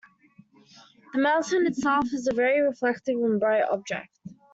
The 1.13 1.19
mountain 1.19 1.67
itself 1.67 2.05
is 2.11 2.25
a 2.27 2.33
very 2.33 2.59
reflective 2.61 3.17
and 3.21 3.39
bright 3.39 3.65
object. 3.69 4.09